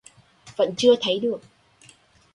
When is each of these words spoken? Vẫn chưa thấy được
Vẫn 0.55 0.73
chưa 0.77 0.95
thấy 1.01 1.19
được 1.19 1.41